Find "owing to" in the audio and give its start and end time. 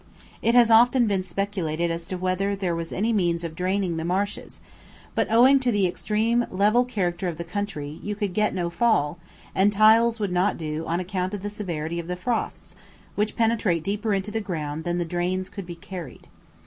5.31-5.71